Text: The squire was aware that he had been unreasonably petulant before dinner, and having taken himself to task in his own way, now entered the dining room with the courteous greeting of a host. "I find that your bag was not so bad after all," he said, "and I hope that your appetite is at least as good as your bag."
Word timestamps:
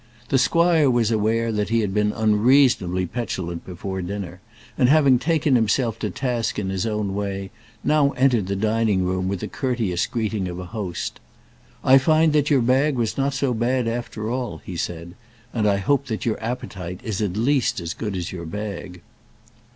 The 0.29 0.39
squire 0.39 0.89
was 0.89 1.11
aware 1.11 1.51
that 1.51 1.69
he 1.69 1.81
had 1.81 1.93
been 1.93 2.11
unreasonably 2.11 3.05
petulant 3.05 3.63
before 3.63 4.01
dinner, 4.01 4.41
and 4.75 4.89
having 4.89 5.19
taken 5.19 5.53
himself 5.55 5.99
to 5.99 6.09
task 6.09 6.57
in 6.57 6.69
his 6.71 6.87
own 6.87 7.13
way, 7.13 7.51
now 7.83 8.09
entered 8.13 8.47
the 8.47 8.55
dining 8.55 9.03
room 9.05 9.27
with 9.27 9.41
the 9.41 9.47
courteous 9.47 10.07
greeting 10.07 10.47
of 10.47 10.57
a 10.59 10.65
host. 10.65 11.19
"I 11.83 11.99
find 11.99 12.33
that 12.33 12.49
your 12.49 12.61
bag 12.61 12.95
was 12.95 13.15
not 13.15 13.35
so 13.35 13.53
bad 13.53 13.87
after 13.87 14.27
all," 14.31 14.57
he 14.65 14.75
said, 14.75 15.13
"and 15.53 15.67
I 15.67 15.77
hope 15.77 16.07
that 16.07 16.25
your 16.25 16.43
appetite 16.43 17.01
is 17.03 17.21
at 17.21 17.37
least 17.37 17.79
as 17.79 17.93
good 17.93 18.15
as 18.17 18.31
your 18.31 18.47
bag." 18.47 19.03